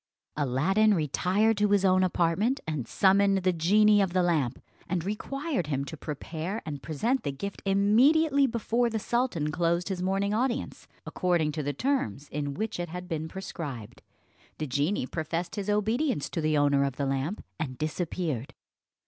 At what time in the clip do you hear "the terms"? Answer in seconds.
11.61-12.27